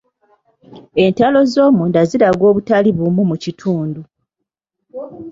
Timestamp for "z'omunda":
1.53-1.99